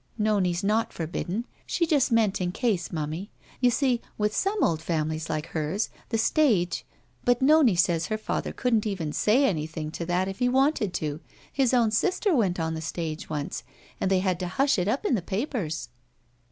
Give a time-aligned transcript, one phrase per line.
[0.17, 1.45] "Nonie's not forbidden.
[1.67, 3.29] She just meant in case, momie.
[3.59, 6.87] You see, with some old families like hers— the stage—
[7.27, 11.19] ^but Nonie says her father couldn't even say anjrthing to that if he wanted to.
[11.53, 13.61] His own sister went on the stage once,
[13.99, 15.89] and they had to hush it up in the papers."